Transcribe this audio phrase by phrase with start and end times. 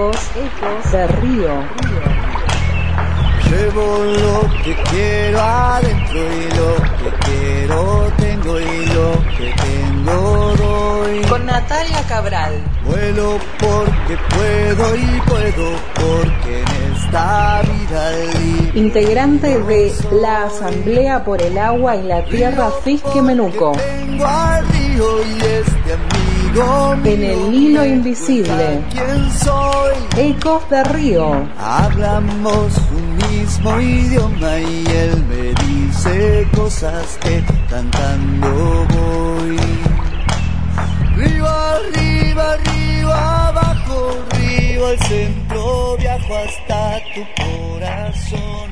[0.00, 1.50] Ecos, ecos de río.
[3.50, 11.20] Llevo lo que quiero adentro y lo que quiero tengo y lo que tengo doy.
[11.28, 12.62] Con Natalia Cabral.
[12.86, 18.78] Vuelo porque puedo y puedo porque en esta vida libre.
[18.78, 23.72] Integrante de la Asamblea por el Agua y la Tierra Fisque Menuco.
[23.72, 28.82] Tengo al río y este amigo En el hilo invisible.
[28.90, 29.94] ¿Quién soy?
[30.16, 31.48] Ecos de río.
[31.56, 39.56] Hablamos un mismo idioma y él me dice cosas que cantando voy.
[41.14, 48.70] Río arriba, río abajo, río al centro, viajo hasta tu corazón.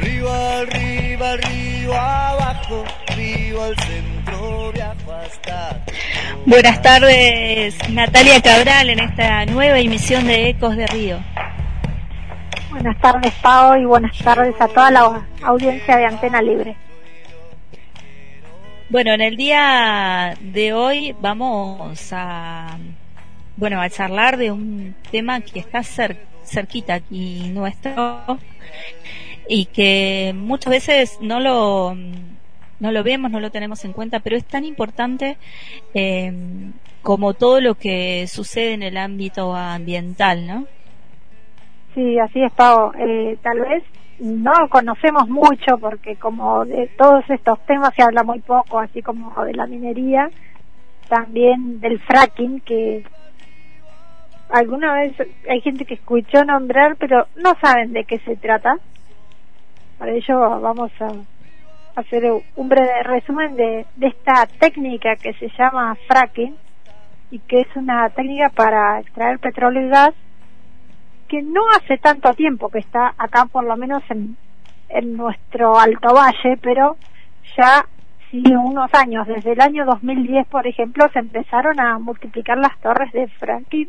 [0.00, 2.84] Río arriba, río abajo,
[3.16, 4.11] río al centro,
[6.46, 11.18] Buenas tardes, Natalia Cabral, en esta nueva emisión de Ecos de Río.
[12.70, 16.76] Buenas tardes, Pau, y buenas tardes a toda la audiencia de Antena Libre.
[18.88, 22.78] Bueno, en el día de hoy vamos a,
[23.56, 28.38] bueno, a charlar de un tema que está cer- cerquita aquí nuestro
[29.48, 31.96] y que muchas veces no lo,
[32.82, 35.38] no lo vemos, no lo tenemos en cuenta, pero es tan importante
[35.94, 36.32] eh,
[37.00, 40.66] como todo lo que sucede en el ámbito ambiental, ¿no?
[41.94, 42.92] Sí, así es, Pau.
[42.98, 43.84] Eh, tal vez
[44.18, 49.32] no conocemos mucho porque como de todos estos temas se habla muy poco, así como
[49.44, 50.28] de la minería,
[51.08, 53.04] también del fracking, que
[54.50, 55.14] alguna vez
[55.48, 58.76] hay gente que escuchó nombrar, pero no saben de qué se trata.
[59.98, 61.12] Para ello vamos a
[61.96, 62.24] hacer
[62.56, 66.56] un breve resumen de, de esta técnica que se llama fracking
[67.30, 70.14] y que es una técnica para extraer petróleo y gas
[71.28, 74.36] que no hace tanto tiempo que está acá, por lo menos en,
[74.90, 76.96] en nuestro Alto Valle, pero
[77.56, 77.86] ya
[78.30, 83.10] sí unos años, desde el año 2010, por ejemplo, se empezaron a multiplicar las torres
[83.12, 83.88] de fracking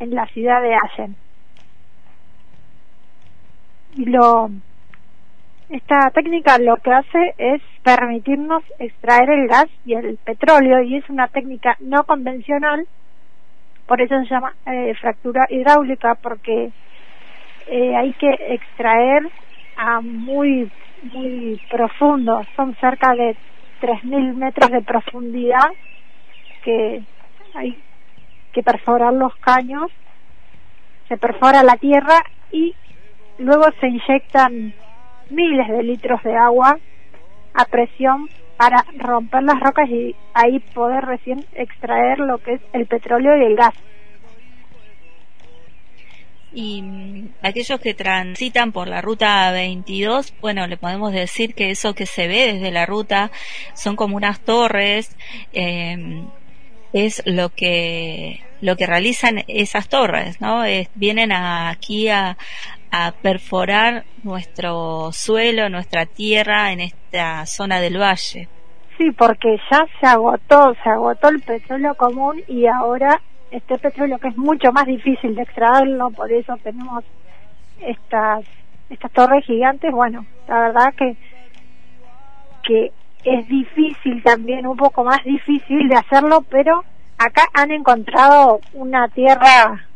[0.00, 1.16] en la ciudad de Allen.
[3.94, 4.50] Y lo
[5.72, 11.08] esta técnica lo que hace es permitirnos extraer el gas y el petróleo y es
[11.08, 12.86] una técnica no convencional
[13.86, 16.70] por eso se llama eh, fractura hidráulica porque
[17.68, 19.30] eh, hay que extraer
[19.76, 20.70] a muy
[21.14, 23.34] muy profundo son cerca de
[23.80, 25.70] 3.000 metros de profundidad
[26.62, 27.02] que
[27.54, 27.78] hay
[28.52, 29.90] que perforar los caños
[31.08, 32.18] se perfora la tierra
[32.50, 32.74] y
[33.38, 34.74] luego se inyectan
[35.32, 36.78] miles de litros de agua
[37.54, 42.86] a presión para romper las rocas y ahí poder recién extraer lo que es el
[42.86, 43.74] petróleo y el gas.
[46.54, 51.94] Y mm, aquellos que transitan por la ruta 22, bueno, le podemos decir que eso
[51.94, 53.30] que se ve desde la ruta
[53.74, 55.16] son como unas torres,
[55.52, 55.96] eh,
[56.92, 60.62] es lo que lo que realizan esas torres, ¿no?
[60.64, 62.36] Es- vienen aquí a,
[62.92, 68.48] a perforar nuestro suelo, nuestra tierra en esta zona del valle.
[68.98, 73.18] Sí, porque ya se agotó, se agotó el petróleo común y ahora
[73.50, 77.02] este petróleo que es mucho más difícil de extraerlo, por eso tenemos
[77.80, 78.44] estas
[78.90, 81.16] estas torres gigantes, bueno, la verdad que
[82.62, 82.92] que
[83.24, 86.84] es difícil también, un poco más difícil de hacerlo, pero
[87.16, 89.86] acá han encontrado una tierra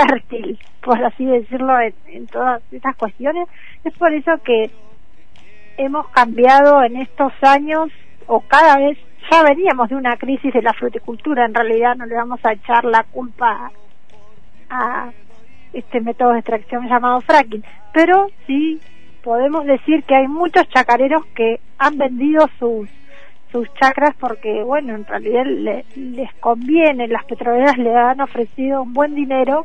[0.00, 3.48] fértil, por así decirlo, en, en todas estas cuestiones.
[3.84, 4.70] Es por eso que
[5.76, 7.88] hemos cambiado en estos años,
[8.26, 8.98] o cada vez,
[9.30, 12.84] ya veníamos de una crisis de la fruticultura, en realidad no le vamos a echar
[12.84, 13.70] la culpa
[14.70, 15.10] a
[15.72, 18.80] este método de extracción llamado fracking, pero sí
[19.22, 22.88] podemos decir que hay muchos chacareros que han vendido sus
[23.52, 28.92] sus chacras porque bueno en realidad le- les conviene las petroleras le han ofrecido un
[28.92, 29.64] buen dinero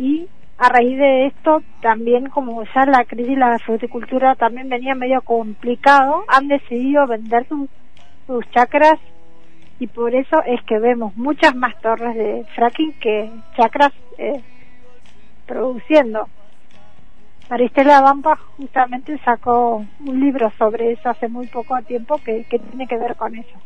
[0.00, 0.26] y
[0.56, 6.24] a raíz de esto también como ya la crisis la fruticultura también venía medio complicado
[6.26, 7.68] han decidido vender sus
[8.26, 8.98] sus chacras
[9.78, 14.40] y por eso es que vemos muchas más torres de fracking que chacras eh,
[15.46, 16.28] produciendo
[17.50, 22.86] Maristela Bampa justamente sacó un libro sobre eso hace muy poco tiempo que, que tiene
[22.86, 23.58] que ver con eso.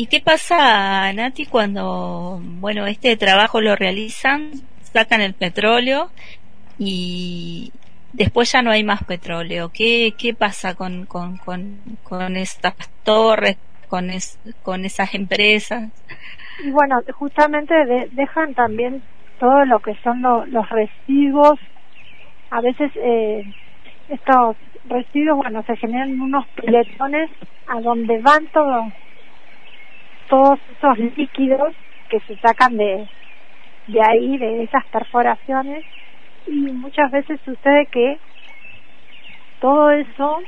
[0.00, 6.12] ¿Y qué pasa, Nati, cuando, bueno, este trabajo lo realizan, sacan el petróleo
[6.78, 7.72] y
[8.12, 9.70] después ya no hay más petróleo?
[9.74, 13.58] ¿Qué, qué pasa con, con, con, con estas torres,
[13.88, 15.90] con, es- con esas empresas?
[16.58, 17.74] y bueno, justamente
[18.12, 19.02] dejan también
[19.38, 21.58] todo lo que son los residuos.
[22.50, 23.44] A veces eh,
[24.08, 27.30] estos residuos, bueno, se generan unos piletones
[27.66, 28.92] a donde van todos
[30.28, 31.74] todos esos líquidos
[32.08, 33.08] que se sacan de,
[33.86, 35.84] de ahí, de esas perforaciones.
[36.46, 38.18] Y muchas veces sucede que
[39.60, 40.42] todo eso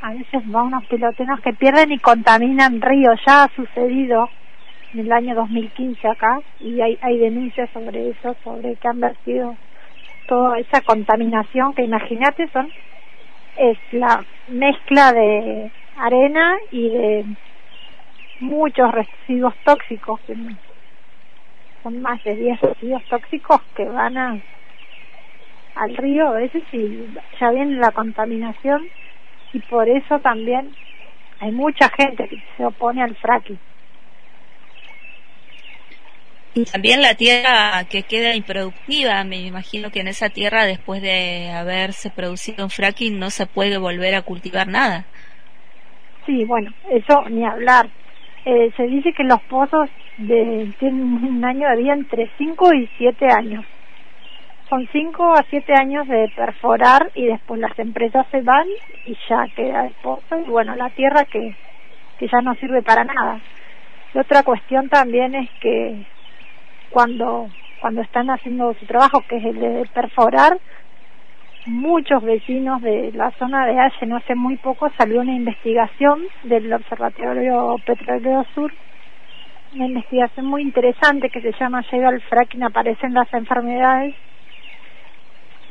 [0.00, 3.18] a veces va a unos pilotenos que pierden y contaminan ríos.
[3.26, 4.30] Ya ha sucedido
[4.92, 9.56] en el año 2015 acá y hay, hay denuncias sobre eso, sobre que han vertido
[10.26, 12.70] toda esa contaminación que imagínate son
[13.56, 17.24] es la mezcla de arena y de
[18.40, 20.20] muchos residuos tóxicos
[21.82, 24.38] son más de 10 residuos tóxicos que van a,
[25.76, 27.06] al río a veces y
[27.40, 28.88] ya viene la contaminación
[29.52, 30.74] y por eso también
[31.40, 33.58] hay mucha gente que se opone al fracking
[36.54, 41.50] y también la tierra que queda improductiva, me imagino que en esa tierra después de
[41.50, 45.04] haberse producido un fracking no se puede volver a cultivar nada.
[46.24, 47.90] Sí, bueno, eso ni hablar.
[48.44, 49.88] Eh, se dice que los pozos
[50.18, 53.64] de, tienen un año de vida entre 5 y 7 años.
[54.68, 58.66] Son 5 a 7 años de perforar y después las empresas se van
[59.06, 61.54] y ya queda el pozo y bueno, la tierra que,
[62.18, 63.40] que ya no sirve para nada.
[64.14, 66.04] Y otra cuestión también es que
[66.90, 67.48] cuando,
[67.80, 70.58] cuando están haciendo su trabajo, que es el de perforar,
[71.66, 76.72] muchos vecinos de la zona de Aye, no hace muy poco salió una investigación del
[76.72, 78.72] Observatorio Petrolero Sur,
[79.74, 84.14] una investigación muy interesante que se llama Llega al fracking, aparecen las enfermedades,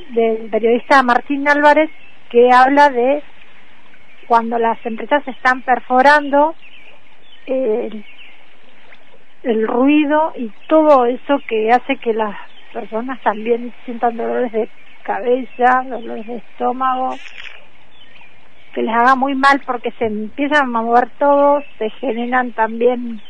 [0.10, 1.90] del periodista Martín Álvarez,
[2.30, 3.24] que habla de
[4.28, 6.56] cuando las empresas están perforando,
[7.46, 8.04] eh,
[9.44, 12.36] el ruido y todo eso que hace que las
[12.72, 14.70] personas también sientan dolores de
[15.04, 17.20] cabeza, dolores de estómago,
[18.74, 23.22] que les haga muy mal porque se empiezan a mover todos, se generan también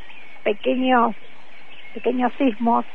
[0.44, 1.16] pequeños
[1.94, 2.86] pequeños sismos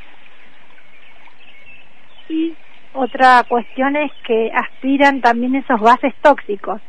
[2.29, 2.57] y
[2.93, 6.81] otra cuestión es que aspiran también esos gases tóxicos.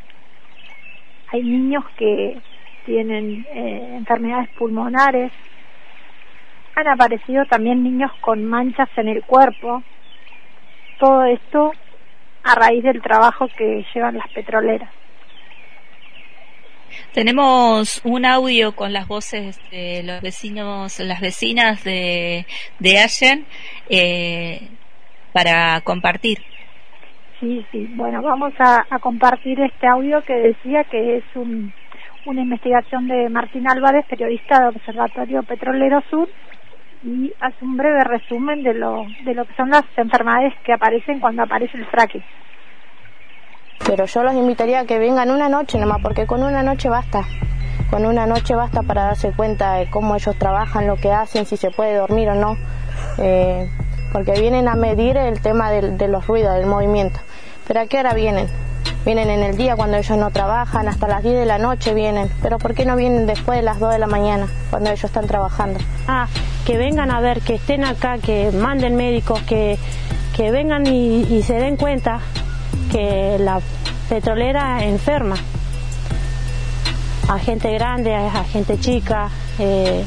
[1.32, 2.40] Hay niños que
[2.86, 5.32] tienen eh, enfermedades pulmonares,
[6.76, 9.84] han aparecido también niños con manchas en el cuerpo.
[11.00, 11.72] Todo esto
[12.44, 14.90] a raíz del trabajo que llevan las petroleras.
[17.14, 22.46] Tenemos un audio con las voces de los vecinos, las vecinas de,
[22.80, 23.46] de Allen
[23.90, 24.68] eh,
[25.34, 26.40] para compartir.
[27.40, 27.88] Sí, sí.
[27.96, 31.74] Bueno, vamos a, a, compartir este audio que decía que es un,
[32.26, 36.30] una investigación de Martín Álvarez, periodista del Observatorio Petrolero Sur,
[37.04, 41.20] y hace un breve resumen de lo, de lo que son las enfermedades que aparecen
[41.20, 42.24] cuando aparece el fracking.
[43.86, 47.24] Pero yo los invitaría a que vengan una noche nomás, porque con una noche basta.
[47.90, 51.58] Con una noche basta para darse cuenta de cómo ellos trabajan, lo que hacen, si
[51.58, 52.58] se puede dormir o no.
[53.18, 53.68] Eh,
[54.12, 57.20] porque vienen a medir el tema de, de los ruidos, del movimiento.
[57.68, 58.48] Pero ¿a qué hora vienen?
[59.06, 62.30] Vienen en el día cuando ellos no trabajan, hasta las 10 de la noche vienen.
[62.44, 65.26] Pero ¿por qué no vienen después de las 2 de la mañana, cuando ellos están
[65.26, 65.80] trabajando?
[66.08, 66.28] Ah,
[66.70, 69.80] que vengan a ver, que estén acá, que manden médicos, que,
[70.38, 72.20] que vengan y, se den cuenta
[72.92, 73.60] que la
[74.08, 75.36] petrolera enferma.
[77.28, 80.04] A gente grande, a gente chica, eh,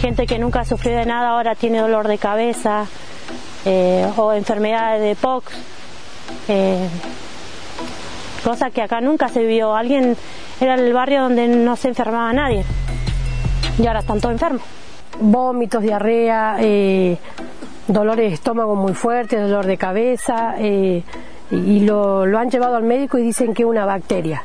[0.00, 2.86] gente que nunca sufrió de nada ahora tiene dolor de cabeza
[3.64, 5.52] eh, o enfermedades de POX.
[6.48, 6.88] Eh,
[8.42, 9.76] cosa que acá nunca se vio.
[9.76, 10.16] Alguien
[10.60, 12.64] era el barrio donde no se enfermaba nadie
[13.78, 14.81] y ahora están todos enfermos.
[15.22, 17.16] Vómitos, diarrea, eh,
[17.86, 21.04] dolores de estómago muy fuertes, dolor de cabeza eh,
[21.50, 24.42] y lo, lo, han llevado al médico y dicen que es una bacteria.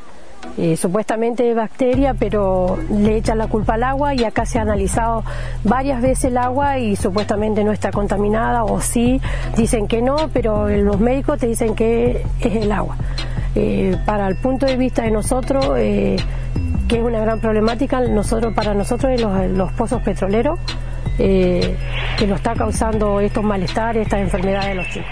[0.57, 4.63] Eh, supuestamente es bacteria, pero le echan la culpa al agua y acá se ha
[4.63, 5.23] analizado
[5.63, 9.21] varias veces el agua y supuestamente no está contaminada o sí,
[9.55, 12.97] dicen que no, pero los médicos te dicen que es el agua.
[13.55, 15.65] Eh, para el punto de vista de nosotros,
[16.87, 20.59] que es una gran problemática, nosotros para nosotros los, los pozos petroleros,
[21.19, 21.75] eh,
[22.17, 25.09] que nos está causando estos malestares, estas enfermedades de los chicos.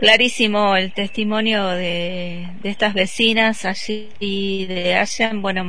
[0.00, 5.62] Clarísimo el testimonio de, estas vecinas allí de Allen, bueno,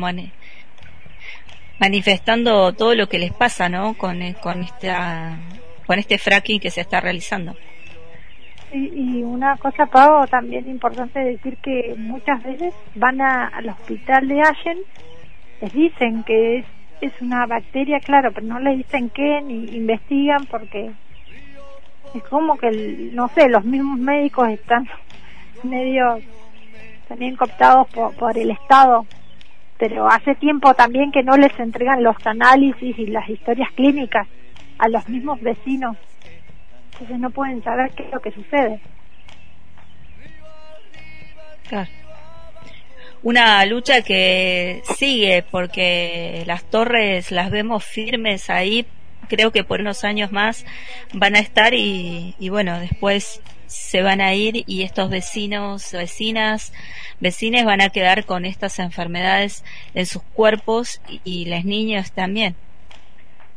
[1.80, 3.98] manifestando todo lo que les pasa, ¿no?
[3.98, 5.38] Con, con, esta,
[5.86, 7.58] con este fracking que se está realizando.
[8.74, 9.11] Y,
[9.42, 14.78] una cosa, Pau, también importante decir que muchas veces van al hospital de Allen
[15.62, 16.66] les dicen que es,
[17.02, 20.92] es una bacteria, claro, pero no les dicen qué ni investigan porque
[22.14, 22.70] es como que,
[23.14, 24.88] no sé, los mismos médicos están
[25.64, 26.20] medio
[27.08, 29.08] también cooptados por, por el Estado,
[29.80, 34.28] pero hace tiempo también que no les entregan los análisis y las historias clínicas
[34.78, 35.98] a los mismos vecinos,
[36.94, 38.80] entonces no pueden saber qué es lo que sucede.
[43.24, 48.88] Una lucha que sigue porque las torres las vemos firmes ahí,
[49.30, 50.66] creo que por unos años más
[51.14, 56.74] van a estar y, bueno, después se van a ir y estos vecinos, vecinas,
[57.20, 59.64] vecines van a quedar con estas enfermedades
[59.94, 62.56] en sus cuerpos y, y las niñas también.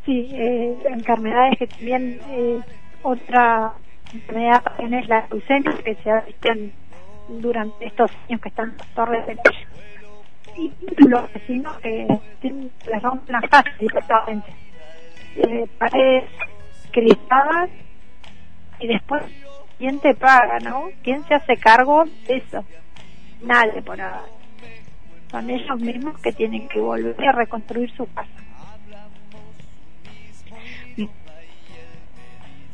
[0.04, 2.60] Sí, eh, enfermedades que también eh,
[3.02, 3.72] otra
[4.12, 6.24] enfermedad es la leucemia que se ha
[7.28, 9.38] durante estos años que están las torres de
[10.56, 10.72] y
[11.08, 12.06] los vecinos que
[12.42, 14.52] les rompen casas directamente
[15.36, 16.24] eh, paredes
[16.92, 17.70] crispadas
[18.78, 19.22] y después
[19.78, 20.88] quién te paga, ¿no?
[21.02, 22.64] ¿Quién se hace cargo de eso?
[23.42, 24.22] Nadie por ahora.
[25.30, 28.43] Son ellos mismos que tienen que volver a reconstruir su casa.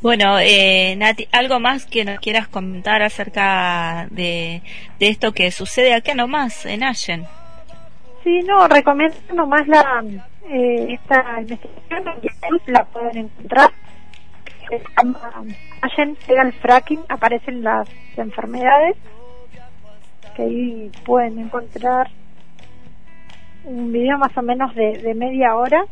[0.03, 4.63] Bueno, eh, Nati, ¿algo más que nos quieras comentar acerca de,
[4.99, 7.27] de esto que sucede acá nomás, en Allen?
[8.25, 10.03] Sí, no, recomiendo nomás la
[10.49, 13.71] eh, esta investigación la pueden encontrar.
[15.83, 18.97] Allen pega el fracking, aparecen las enfermedades,
[20.35, 22.09] que ahí pueden encontrar
[23.65, 25.85] un video más o menos de, de media hora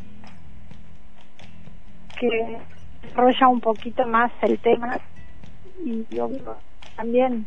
[2.19, 2.59] que
[3.09, 5.01] desarrolla un poquito más el tema
[5.85, 6.57] y obvio,
[6.97, 7.47] también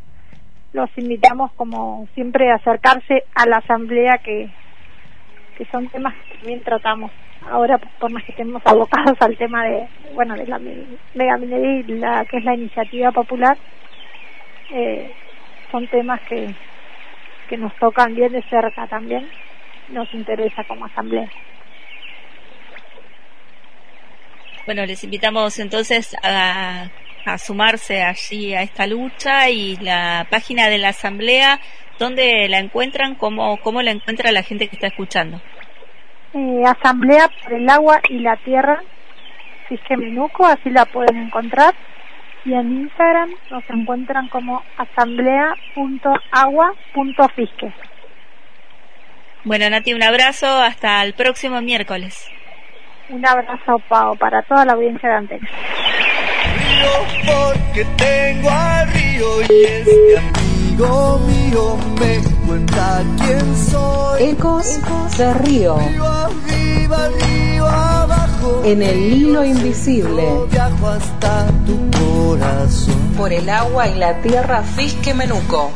[0.74, 4.56] los invitamos como siempre a acercarse a la asamblea que,
[5.56, 9.88] que son temas que también tratamos ahora por más que estemos abocados al tema de
[10.14, 13.58] bueno de la me- megaminería y la que es la iniciativa popular.
[14.70, 15.12] Eh,
[15.72, 16.56] son temas que
[17.48, 19.30] que nos tocan bien de cerca también
[19.90, 21.30] nos interesa como asamblea
[24.66, 26.88] Bueno, les invitamos entonces a,
[27.26, 31.60] a sumarse allí a esta lucha y la página de la asamblea,
[32.00, 33.16] ¿dónde la encuentran?
[33.16, 35.42] ¿Cómo, cómo la encuentra la gente que está escuchando?
[36.34, 38.82] eh, asamblea por el agua y la tierra
[39.68, 41.74] Fisque Menuco así la pueden encontrar
[42.46, 47.74] y en Instagram nos encuentran como asamblea.agua.fisque
[49.44, 52.32] Bueno, Nati, un abrazo, hasta el próximo miércoles.
[53.12, 55.48] Un abrazo Pau para toda la audiencia de Antena
[56.58, 64.24] río porque tengo al río y este amigo mío me cuenta quién soy.
[64.24, 64.80] Ecos
[65.18, 68.62] de Río, Río arriba, río abajo.
[68.66, 73.14] en el hilo invisible, Yo viajo hasta tu corazón.
[73.18, 75.72] por el agua y la tierra Fisque Menuco.